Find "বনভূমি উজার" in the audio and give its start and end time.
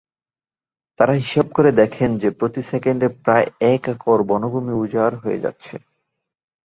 4.23-5.11